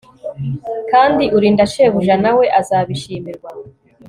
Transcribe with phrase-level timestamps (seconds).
[0.91, 3.49] kandi urinda shebuja, na we azabishimirwa